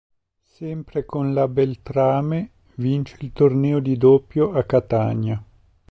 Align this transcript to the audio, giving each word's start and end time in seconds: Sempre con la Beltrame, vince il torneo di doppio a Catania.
Sempre 0.41 1.05
con 1.05 1.31
la 1.31 1.47
Beltrame, 1.47 2.49
vince 2.77 3.17
il 3.19 3.31
torneo 3.33 3.77
di 3.79 3.97
doppio 3.97 4.51
a 4.51 4.63
Catania. 4.63 5.43